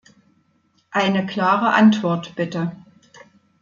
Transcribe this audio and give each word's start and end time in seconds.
Eine 0.89 1.27
klare 1.27 1.73
Antwort 1.75 2.35
bitte. 2.35 2.71